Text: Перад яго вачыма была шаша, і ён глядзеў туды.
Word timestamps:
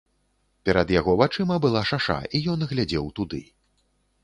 Перад 0.69 0.93
яго 0.99 1.13
вачыма 1.23 1.59
была 1.67 1.83
шаша, 1.91 2.17
і 2.39 2.43
ён 2.53 2.59
глядзеў 2.75 3.05
туды. 3.21 3.45